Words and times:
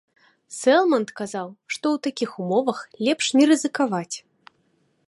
Сэлманд 0.59 1.09
казаў, 1.19 1.47
што 1.75 1.77
ў 1.77 1.97
такіх 2.09 2.31
умовах 2.45 2.79
лепш 3.11 3.25
не 3.39 3.45
рызыкаваць. 3.53 4.15